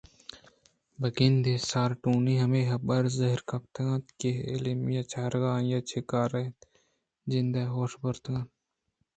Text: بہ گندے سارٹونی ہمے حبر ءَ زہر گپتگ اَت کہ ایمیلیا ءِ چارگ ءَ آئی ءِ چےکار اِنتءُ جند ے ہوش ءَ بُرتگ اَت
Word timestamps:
بہ 0.99 1.09
گندے 1.17 1.53
سارٹونی 1.69 2.35
ہمے 2.43 2.61
حبر 2.71 3.03
ءَ 3.09 3.15
زہر 3.17 3.39
گپتگ 3.49 3.87
اَت 3.93 4.05
کہ 4.19 4.31
ایمیلیا 4.49 5.03
ءِ 5.05 5.09
چارگ 5.11 5.43
ءَ 5.49 5.53
آئی 5.55 5.69
ءِ 5.77 5.87
چےکار 5.89 6.29
اِنتءُ 6.39 6.67
جند 7.29 7.55
ے 7.61 7.63
ہوش 7.73 7.91
ءَ 7.95 8.01
بُرتگ 8.01 8.35
اَت 8.37 8.47